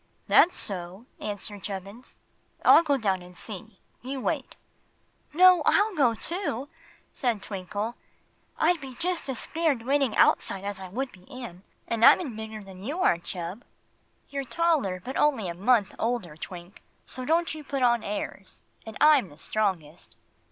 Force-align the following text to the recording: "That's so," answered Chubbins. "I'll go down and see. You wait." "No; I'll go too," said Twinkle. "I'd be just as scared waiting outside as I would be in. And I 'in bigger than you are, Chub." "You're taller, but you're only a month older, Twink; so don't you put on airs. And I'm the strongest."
"That's 0.25 0.55
so," 0.55 1.05
answered 1.19 1.61
Chubbins. 1.61 2.17
"I'll 2.65 2.81
go 2.81 2.97
down 2.97 3.21
and 3.21 3.37
see. 3.37 3.77
You 4.01 4.19
wait." 4.19 4.55
"No; 5.31 5.61
I'll 5.63 5.93
go 5.93 6.15
too," 6.15 6.69
said 7.13 7.43
Twinkle. 7.43 7.93
"I'd 8.57 8.81
be 8.81 8.95
just 8.95 9.29
as 9.29 9.37
scared 9.37 9.83
waiting 9.83 10.17
outside 10.17 10.63
as 10.63 10.79
I 10.79 10.87
would 10.87 11.11
be 11.11 11.25
in. 11.25 11.61
And 11.87 12.03
I 12.03 12.15
'in 12.15 12.35
bigger 12.35 12.63
than 12.63 12.83
you 12.83 12.99
are, 13.01 13.19
Chub." 13.19 13.63
"You're 14.29 14.43
taller, 14.43 14.99
but 15.05 15.13
you're 15.13 15.23
only 15.23 15.47
a 15.47 15.53
month 15.53 15.93
older, 15.99 16.35
Twink; 16.35 16.81
so 17.05 17.23
don't 17.23 17.53
you 17.53 17.63
put 17.63 17.83
on 17.83 18.03
airs. 18.03 18.63
And 18.87 18.97
I'm 18.99 19.29
the 19.29 19.37
strongest." 19.37 20.17